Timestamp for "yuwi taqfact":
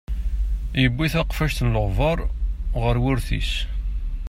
0.81-1.59